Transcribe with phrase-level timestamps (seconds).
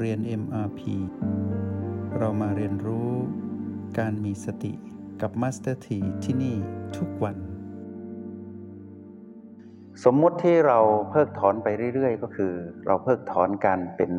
[0.00, 0.80] เรียน MRP
[2.18, 3.10] เรามาเรียนรู้
[3.98, 4.72] การมีสติ
[5.20, 6.56] กับ Master T ที่ที่นี่
[6.96, 7.36] ทุกวัน
[10.04, 10.78] สมมุติที่เรา
[11.10, 12.52] เพิกถอนไปเรื่อย ๆ ก็คือ
[12.86, 14.12] เราเพิกถอนการเป็น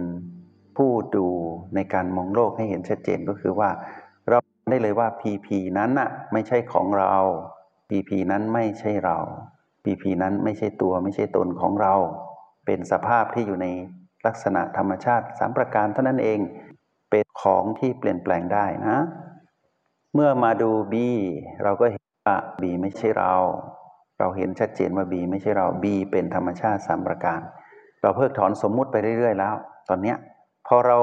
[0.77, 1.27] ผู้ดู
[1.75, 3.69] ในการมองโลกให้เห็นชัดเจนก็คือว่า
[4.29, 4.39] เรา
[4.69, 7.13] ได้เลยว่า PP นั้นน่ะไม่ใช่ของเรา
[7.89, 9.17] PP นั้นไม่ใช่เรา
[9.83, 11.93] PP นั้นไม่ใช่ตัวไม่ใช่ตนของเรา
[12.65, 13.67] เป็นสภาพที่อยู่ใน
[14.25, 16.39] ลักษณะธรรมชาติสามประการเท่านั้นเอง
[17.09, 18.97] เป็นของที่เปลี่ยนแปลงได้นะ
[20.13, 20.95] เมื่อมาดู B
[21.63, 23.33] เราก็เห็นว่า B ไม่ใช่เรา
[24.19, 27.39] เราเห็นชัดเจนว่า B ไม่ใช่เรา B เป็นธรรมชาติสามประการ
[28.01, 29.55] เราเพิกถอนสมมุติไปเรื่อย ๆ แล้ว
[29.89, 30.17] ตอนเนี้ย
[30.67, 30.99] พอเรา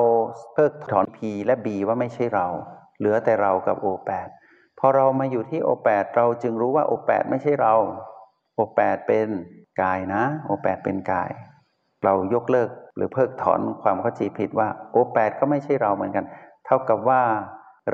[0.54, 2.46] เพิกถอน P และ B ว่าไม่ใช่เรา
[2.98, 4.28] เหลือแต่เรากับ O8
[4.78, 7.74] พอเรามาอยู่ที่ O8 เราจึงรู้ว่า O8 ไม่ใช่เรา
[8.58, 9.28] O8 เป็น
[9.82, 11.30] กายนะ O8 เป็นกาย
[12.04, 16.24] เรายกเลิก หรือเพิกถอนความเข้าใจผิดว่า O8 ก็ไม่ใช่เราเหมือนกัน
[16.66, 17.22] เท่ากับว่า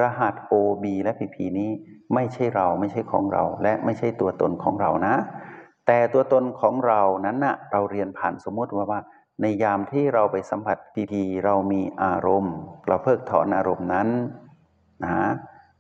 [0.01, 1.71] รหัส OB และ PP นี้
[2.15, 5.15] ไม่ใช่เราไม่ใช่ของเรา และไม่ใช่ตัวตนของเรานะ
[5.87, 9.01] แต่ตัวตนของเรานั้นนะ่ะเราเรียนผ่านสมมติว่าว่า
[9.41, 11.15] ในยามที่เราไปสัมผัส PP
[11.45, 12.57] เรามีอารมณ์
[12.89, 14.09] เราเพิกถอนอารมณ์นั้น
[15.05, 15.13] นะ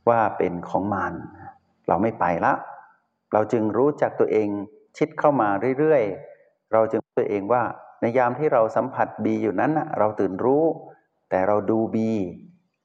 [0.08, 1.12] ว่าเป็นของมัน
[1.88, 2.52] เราไม่ไปละ
[3.32, 4.48] เราจึงรู้จักตัวเอง
[4.96, 7.62] ชิดเข้ามาเรื่อยๆ เราจึงตัวเองว่า
[8.02, 10.64] ในยามที่เราสัมผัสบีอยู่นั้นเราตื่นรู้
[11.30, 12.10] แต่เราดูบี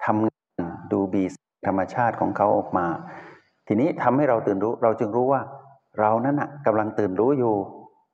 [0.06, 1.24] ทำงานดูบี
[1.68, 2.88] ธรรมชาติของเขาออกมา
[3.68, 5.42] ทีนี้ทำให้เราตื่นรู้ เราจึงรู้ว่า
[6.00, 7.56] เรานั้นนะกำลังตื่นรู้อยู่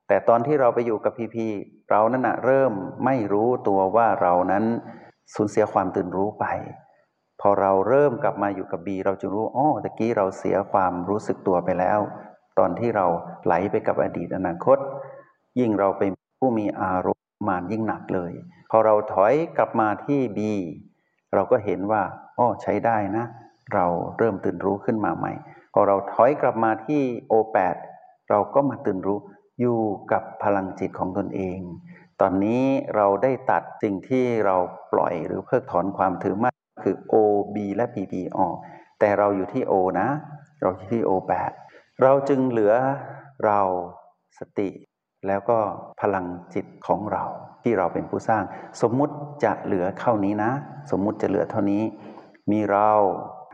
[0.08, 1.48] แต่ตอนที่เราไปอยู่กับพีพี
[1.90, 2.74] เรานั้นนะเริ่ม
[3.06, 4.64] ไม่รู้ตัวว่าเรานั้น
[5.34, 6.46] สูญเสียความตื่นรู้ไป
[7.42, 12.00] พอเราเริ่มกลับมาอยู่กับบีเราจึงรู้อ๋อตะกี้เราเสียความรู้สึกตัวไปแล้ว
[12.60, 13.06] ตอนที่เรา
[13.46, 14.78] ไหลไปกับอดีตอนาคต
[15.60, 16.12] ยิ่งเราเป็น
[16.46, 18.32] ผู้มีอารมณ์มานยิ่งหนักเลย
[18.72, 20.40] พอเราถอยกลับมาที่ B
[21.34, 22.02] เราก็เห็นว่า
[22.40, 23.26] อ้อใช้ได้นะ
[23.74, 23.86] เรา
[24.18, 25.34] เริ่มตื่นรู้ขึ้นมาใหม่
[25.74, 27.02] พอเราถอยกลับมาที่
[27.32, 27.78] O8
[28.30, 29.20] เราก็มาตื่นรู้
[29.60, 29.80] อยู่
[30.12, 31.60] กับพลังจิตของตนเอง
[32.22, 32.64] ตอนนี้
[32.96, 34.56] เราได้ตัดสิ่งที่เรา
[34.94, 37.16] ปล่อยหรือเพิกถอนความถือมั่นคือ O
[37.56, 38.56] B และ PP ออก
[39.00, 40.08] แต่เราอยู่ที่ O นะ
[40.62, 41.52] เราอยู่ที่ O8
[42.02, 42.74] เราจึงเหลือ
[43.46, 43.60] เรา
[44.40, 44.70] สติ
[45.28, 45.60] แล้วก็
[46.02, 47.24] พลังจิตของเรา
[47.64, 48.44] ที่เราเป็นผู้สร้าง
[48.82, 50.52] สมมุติจะเหลือเท่านี้นะ
[50.92, 51.84] สมมุติจะเหลือเท่านี้
[52.52, 52.92] มีเรา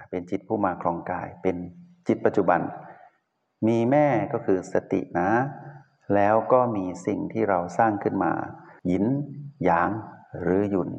[0.10, 1.56] เป็นจิตผู้มาครองกาย เป็น
[2.08, 2.60] จิตปัจจุบัน
[3.68, 5.30] มีแม่ก็คือสตินะ
[6.16, 8.32] แล้วก็มีสิ่งที่เราสร้างขึ้นมา
[8.88, 9.06] หยิน
[9.64, 9.90] หยาง
[10.42, 10.90] หรือหยุน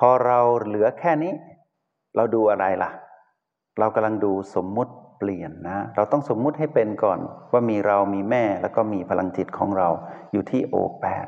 [0.00, 1.32] พอเราเหลือแค่นี้
[2.16, 2.90] เราดูอะไรล่ะ
[3.78, 7.18] เรากำลังดูสมมุติ เปลี่ยนนะ เราต้องสมมุติให้เป็นก่อน
[7.52, 9.88] ว่ามีเรามีแม่แล้วก็มีพลังจิตของเรา
[10.32, 11.26] อยู่ที่โอแปด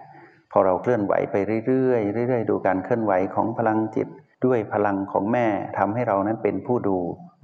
[0.52, 1.36] พอเราเคลื่อนไหวไป
[1.66, 4.08] เรื่อยๆเรื่อยๆ ดูการเคลื่อนไหวของพลังจิต
[4.44, 5.46] ด้วยพลังของแม่
[5.78, 6.98] ทำให้เรานั้นเป็นผู้ดู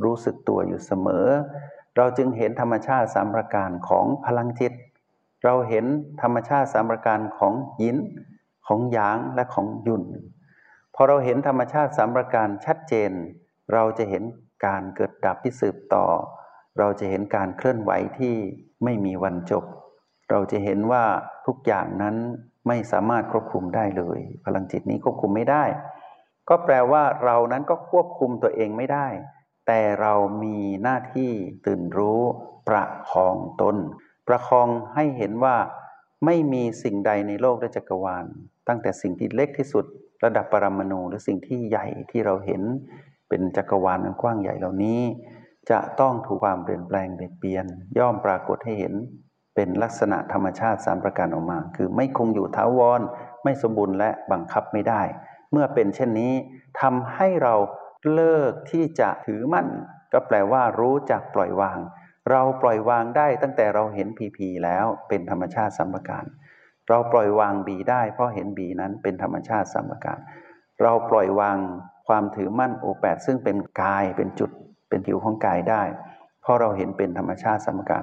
[0.04, 1.26] รู้สึกตัวอยู่เสมอ
[1.96, 4.72] เราจึงเห็นธรรมชาติสามประการของพลังจิต
[5.44, 5.84] เราเห็น
[6.22, 7.96] ธรรมชาติสามประการของยิน
[8.66, 10.04] ของหยางและของยุน
[10.94, 13.10] พอเราเห็นธรรมชาติสามประการชัดเจน
[13.72, 14.22] เราจะเห็น
[14.66, 16.06] การเกิดดับที่สืบต่อ
[16.78, 18.34] เราจะเห็นการเคลื่อนไหวที่
[18.84, 19.64] ไม่มีวันจบ
[20.30, 21.04] เราจะเห็นว่า
[21.46, 22.16] ทุกอย่างนั้น
[22.68, 25.64] ไม่สามารถควบคุมได้เลย พลังจิตนี้ควบคุมไม่ได้
[26.48, 29.06] ก็แปลว่าเรานั้นก็ควบคุมตัวเองไม่ได้
[29.66, 31.30] แต่เรามีหน้าที่
[31.66, 32.20] ตื่นรู้
[32.68, 33.76] ประคองตน
[34.28, 35.56] ประคองให้เห็นว่า
[36.24, 38.24] ไม่มีสิ่งใดในโลกและจักรวาล
[38.68, 39.84] ตั้งแต่สิ่งที่เล็กที่สุด
[40.24, 42.62] ระดับปรมาณูหรือสิ่งที่ใหญ่ที่เราเห็น
[43.28, 45.00] เป็นจักรวาลอันกว้างใหญ่เหล่านี้
[45.70, 47.66] จะต้องถูกความเปลี่ยนแปลงเปลี่ยน
[47.98, 48.94] ย่อมปรากฏให้เห็น
[49.54, 53.00] เป็นลักษณะธรรมชาติสามประการออกมา คือไม่คงอยู่ท้าวร
[53.44, 55.02] ไม่สมบูรณ์และบังคับไม่ได้
[55.52, 56.32] เมื่อเป็นเช่นนี้
[56.80, 57.54] ทำให้เรา
[58.14, 59.68] เลิกที่จะถือมั่น
[60.12, 61.78] ก็แปลว่ารู้จักปล่อยวาง
[62.30, 66.24] เราปล่อยวางได้ตั้งแต่เราเห็นพีพีแล้วเป็นธรรมชาติสามประการ
[66.88, 70.18] เราปล่อยวางบีได้ เพราะเห็นบีนั้นเป็นธรรมชาติสามประการ
[70.82, 71.58] เราปล่อยวาง
[72.08, 74.50] ความถือมั่นโอแปดซึ่งเป็นกายเป็นจุด
[74.88, 75.82] เป็นผิวของกายได้
[76.40, 78.02] เพราะเราเห็นเป็นธรรมชาติสมการ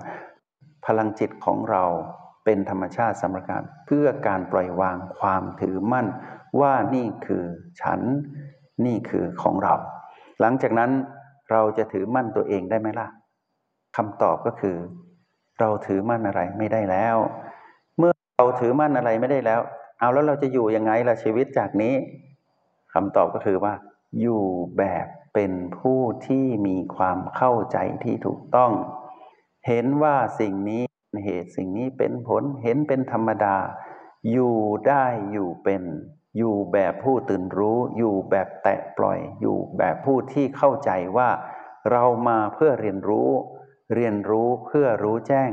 [0.86, 1.84] พลังจิตของเรา
[2.46, 6.08] เป็นธรรมชาติสมการ เพื่อการปล่อยวางความถือมั่น
[6.62, 7.44] ว่านี่คือ
[7.82, 8.02] ฉัน
[8.86, 9.76] นี่คือของเรา
[10.42, 10.92] หลังจากนั้น
[11.52, 13.08] เราจะถือมั่นตัวเองได้ไหมล่ะ
[13.98, 14.76] คำตอบก็คือ
[15.60, 17.18] เราถือมั่นอะไรไม่ได้แล้ว
[17.98, 19.62] เมื่อเราถือมั่นอะไรไม่ได้แล้ว
[20.00, 21.94] เอาแล้วเราจะอยู่ยังไงล่ะชีวิตจากนี้
[22.94, 23.74] คำตอบก็คือว่า
[24.22, 24.42] อยู่
[24.78, 28.72] แบบ เป็นผู้ที่มีความเข้าใจที่ถูกต้อง
[29.68, 30.84] เห็นว่าสิ่งนี้
[31.26, 33.58] เหตุสิ่งนี้เป็นผลเห็นเป็นธรรมดา
[34.32, 35.84] อยู่ได้อยู่เป็น
[36.38, 41.30] อยู่แบบผู้ตื่นรู้ อยู่แบบแตะปล่อย อยู่แบบผู้ที่เข้าใจว่า
[41.92, 43.30] เรามาเพื่อเรียนรู้
[43.96, 45.52] เรียนรู้เพื่อรู้แจ้ง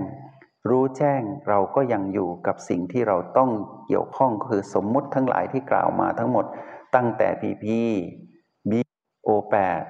[0.70, 3.50] รู้แจ้งเราก็ยังอยู่กับสิ่งที่เราต้อง
[3.86, 6.44] เกี่ยวข้องคือสมมุติทั้งหลายที่กล่าวมาทั้งหมด
[6.94, 7.84] ตั้งแต่พีพีบี
[9.22, 9.82] โอแปด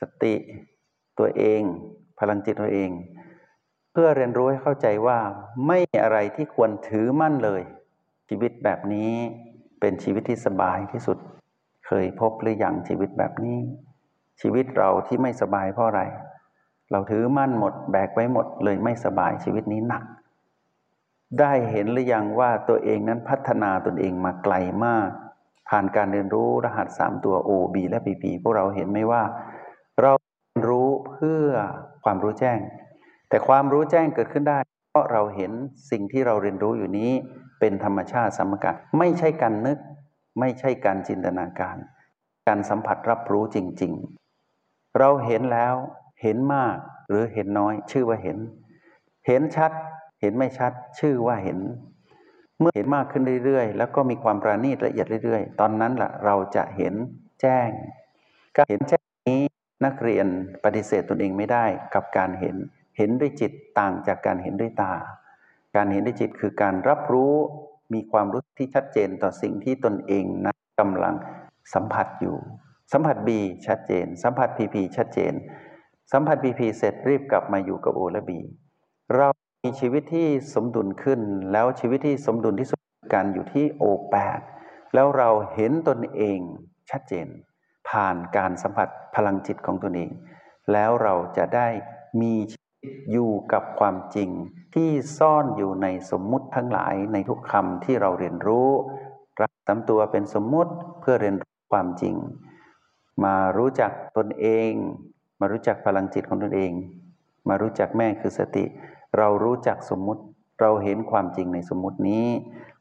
[0.00, 0.34] สติ
[1.18, 1.62] ตัวเอง
[2.18, 2.90] พลังจิตตัวเอง
[3.92, 5.18] เพื่อเรียนรู้ให้เข้าใจว่า
[5.66, 7.62] ไม่อะไรที่ควรถือมั่นเลย
[8.28, 9.12] ชีวิตแบบนี้
[9.80, 11.18] เป็นชีวิตที่สบายที่สุด
[11.86, 13.58] เคยพบหรืออยังชีวิตแบบนี้
[14.40, 16.02] ชีวิตเราที่ไม่สบายเพราะอะไร
[16.90, 20.04] เราถือมั่นหมดแบกไว้หมดเลยไม่สบายชีวิตนี้หนัก
[21.40, 25.10] ได้เห็นหรือยังว่าตัวเองนั้นพัฒนาตนเองมาไกลมาก
[25.70, 29.22] ผ่านการเรียนรู้รหัสสามตัว O B และ P P พวกเราเห็นไหมว่า
[30.02, 30.12] เรา
[30.64, 31.50] เรู้เพื่อ
[32.04, 32.58] ความรู้แจ้ง
[33.28, 34.58] แต่ความรู้แจ้งเกิดขึ้นได้
[34.90, 35.52] เพราะเราเห็น
[35.90, 37.10] สิ่งที่เราเรียนรู้อยู่นี้
[37.60, 39.78] เป็นธรรมชาติสมการไม่ใช่การนึก
[40.40, 41.76] ไม่ใช่การจินตนาการ
[42.48, 43.92] การสัมผัสรับรู้จริง
[44.46, 45.74] ๆ เราเห็นแล้ว
[46.22, 46.76] เห็นมาก
[47.08, 48.38] หรือเห็นน้อย ชื่อว่าเห็น
[49.26, 49.72] เห็นชัด
[50.20, 51.58] เห็นไม่ชัด ชื่อว่าเห็น
[52.60, 56.94] เมื่อเห็นมากขึ้นเรื่อยๆ แล้วก็มีความประณีตละเอียดเรื่อยๆ ตอนนั้นแหละเราจะเห็น
[57.40, 57.68] แจ้ง
[58.56, 59.42] การเห็นแจ้งนี้
[59.84, 60.26] นักเรียน
[60.64, 61.64] ปฏิเสธตนเองไม่ได้
[61.94, 62.56] กับการเห็น
[62.98, 64.94] เห็นด้วยจิตต่างจากการเห็นด้วยตา
[65.76, 67.34] การเห็นด้วยจิตคือการรับรู้
[67.94, 71.14] มีความรู้ที่ชัดเจนต่อสิ่งที่ตนเองนั้นกำลัง
[71.74, 72.36] สัมผัสอยู่
[72.92, 73.30] สัมผัส B
[73.66, 75.32] ชัดเจน สัมผัส PP ชัดเจน
[76.12, 78.30] สัมผัส PP เสร็จรีบกลับมาอยู่กับ O และ B
[79.14, 79.28] เรา
[79.64, 81.20] มีชีวิตที่สมดุลขึ้น
[81.52, 82.80] แล้วชีวิตที่สมดุลที่สุด
[83.14, 84.40] การอยู่ที่ O8 แปด
[84.94, 86.38] แล้วเราเห็นตนเอง
[86.90, 87.26] ชัดเจน
[87.88, 90.10] ผ่านการสัมผัสพลังจิตของตนเอง
[90.72, 91.68] แล้วเราจะได้
[92.22, 94.28] มีชีวิตอยู่กับความจริง
[94.74, 98.68] ที่ซ่อนอยู่ในสมมุติทั้งหลายในทุกคำที่เราเรียนรู้
[99.40, 102.14] รักตามตัวเป็นสมมุติเพื่อเรียนรู้ความจริง
[103.24, 104.72] มารู้จักตนเอง
[105.40, 106.72] มารู้จักพลังจิตของตนเอง
[107.48, 108.64] มารู้จักแม่คือสติ
[109.18, 110.22] เรารู้จักสมมุติ
[110.60, 112.26] เราเห็นความจริงในสมมุตินี้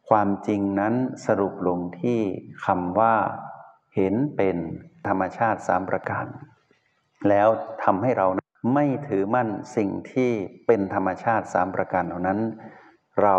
[0.09, 0.93] ความจริงนั้น
[1.25, 2.19] สรุปลงที่
[2.65, 3.15] คำว่า
[3.95, 4.57] เห็นเป็น
[5.07, 6.25] ธรรมชาติสามประการ
[7.29, 7.47] แล้ว
[7.83, 8.27] ทำให้เรา
[8.73, 10.31] ไม่ถือมั่นสิ่งที่
[10.67, 12.39] เป็นธรรมชาติสามประการเหล่านั้น
[13.23, 13.35] เรา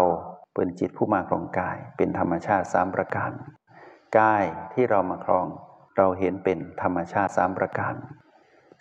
[0.55, 3.33] เป็นจิตผู้มาครองกาย เป็นธรรมชาติสามประการ
[4.19, 5.47] กายที่เรามาครอง
[5.97, 7.95] เราเห็นเป็นธรรมชาติสามประการ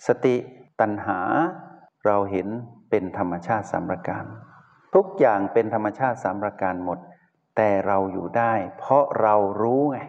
[0.07, 0.35] สติ
[0.79, 1.19] ตัณหา
[2.05, 2.47] เราเห็น
[2.89, 4.24] เป็นธรรมชาติสามประการ
[4.95, 7.00] ทุกอย่างเป็นธรรมชาติสามประการหมด
[7.57, 10.00] แต่เราอยู่ได้ เพราะเรารู้ไง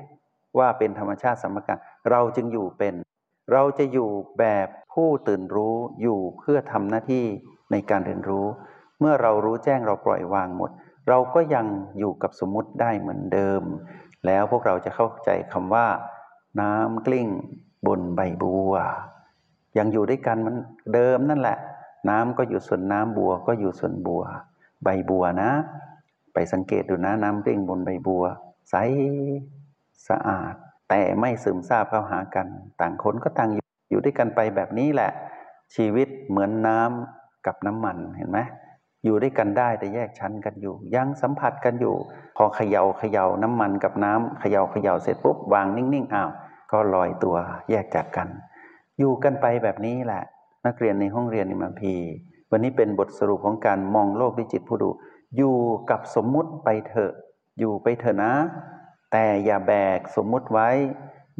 [0.58, 1.78] ว่าเป็นธรรมชาติสามประการ
[2.10, 2.94] เราจึงอยู่เป็น
[3.52, 7.26] เราจะอยู่แบบผู้ตื่นรู้อยู่เพื่อทำหน้าที่
[7.72, 8.46] ในการเรียนรู้
[9.00, 10.70] เมื่อเรารู้แจ้งเราปล่อยวางหมด
[11.08, 11.66] เราก็ยัง
[11.98, 13.62] อยู่กับสมมติได้เหมือนเดิม
[14.26, 15.86] แล้วพวกเราจะเข้าใจคำว่า
[16.60, 17.28] น้ำกลิ้ง
[17.86, 18.74] บนใบบัว
[19.78, 20.54] ยังอยู่ด้วยกันมัน
[20.94, 21.58] เดิมนั่นแหละ
[22.08, 24.22] น้ำก็อยู่ส่วนน้ำบัวก็อยู่ส่วนบัว
[24.84, 25.50] ใบบัวนะ
[26.34, 28.24] ไปสังเกตดูนะน้ำกลิ้งบนใบบัว
[28.70, 28.74] ใส
[30.08, 30.54] สะอาด
[30.88, 32.46] แต่ไม่ซึมซาบเข้าหากัน
[32.80, 35.10] ต่างคนก็ต่างอยู่อยู่ด้วยกันไปแบบนี้แหละ
[35.74, 38.38] ชีวิตเหมือนน้ำกับน้ำมันเห็นไหม
[39.04, 41.94] อยู่ด้วยกันได้แต่แยกชั้นกันอยู่ ยังสัมผัสกันอยู่
[42.36, 46.30] พอเขยา่าเขย่าน้ำมันกับน้ำเขยา่าเขย่าเสร็จปุ๊บวางนิ่งๆอ้าว
[46.72, 47.36] ก็ลอยตัว
[47.70, 48.28] แยกจากกัน
[48.98, 50.22] อยู่กันไปแบบนี้แหละ
[50.66, 51.94] นักเรียนในห้องเรียนนิมพี
[52.50, 54.90] วันนี้เป็นบทสรุปของการมองโลกด้วยจิตผู้ดู
[55.36, 55.56] อยู่
[55.90, 57.12] กับสมมุติไปเถอะ
[57.58, 58.32] อยู่ไปเถอะนะ
[59.12, 60.68] แต่อย่าแบกสมมุติไว้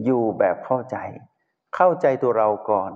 [0.05, 0.97] อยู่แบบเข้าใจ
[1.75, 2.93] เข้าใจตัวเราก่อน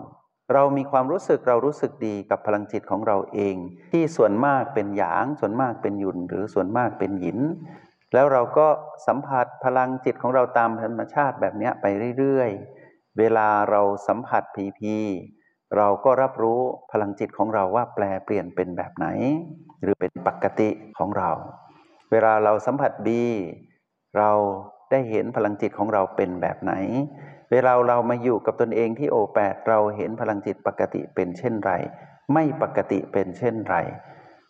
[0.53, 3.57] เรามีความรู้สึกเรารู้สึกดีกับพลังจิตของเราเอง
[3.93, 7.39] ที่ส่วนมากเป็นหยาง ส่วนมากเป็นหยุนหรือส่วนมากเป็นหยิน
[8.15, 8.67] แล้วเราก็
[9.07, 11.87] สัมผัสพลังจิตของเราตามธรรมชาติแบบนี้ไป
[12.19, 14.97] เรื่อยๆ เวลาเราสัมผัสพีพี
[15.77, 16.61] เราก็รับรู้
[16.93, 19.07] พลังจิตของเราว่าแปลเปลี่ยนเป็นแบบไหน
[19.83, 20.69] หรือเป็นปกติ
[20.99, 21.31] ของเรา
[22.11, 23.25] เวลาเราสัมผัสบี
[24.19, 24.31] เรา
[24.91, 26.73] ได้เห็นพลังจิตของเราเป็นแบบไหน
[27.53, 31.73] เวลาเรามาอยู่กับตนเองที่โอแปดเราเห็นพลังจิตปกติเป็นเช่นไร
[32.33, 33.77] ไม่ปกติเป็นเช่นไร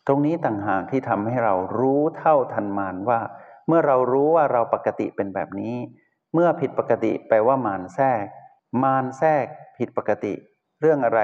[0.07, 3.21] ตรงนี้ต่างหากที่ทำให้เรารู้เท่าทันมานว่า
[3.67, 5.75] เมื่อเรารู้ว่าเราปกติเป็นแบบนี้
[6.35, 8.25] เมื่อผิดปกติแปลว่ามานแทรก
[8.83, 9.47] มานแทรก
[9.79, 10.35] ผิดปกติ
[10.81, 11.21] เรื่องอะไร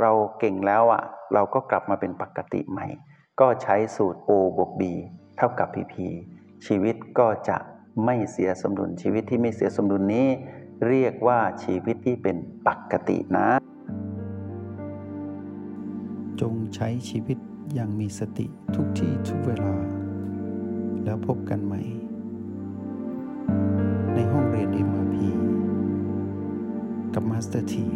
[0.00, 1.02] เราเก่งแล้วอะ่ะ
[1.34, 2.86] เราก็กลับมาเป็นปกติใหม่
[3.40, 4.82] ก็ใช้สูตร O บวก B
[5.36, 5.94] เท่ากับ PP
[6.66, 7.56] ชีวิตก็จะ
[8.04, 10.28] ไม่เสียสมดุลชีวิตที่ไม่เสียสมดุลนี้
[10.88, 12.36] เรียกว่าชีวิตที่เป็น
[12.66, 13.48] ปกตินะ
[16.40, 17.38] จงใช้ชีวิต
[17.74, 19.74] อย่างมีสติทุกที่ทุกเวลา
[21.04, 21.82] แล้วพบกันใหม่
[24.14, 25.16] ในห้องเรียน MRP
[27.14, 27.88] กับ Master T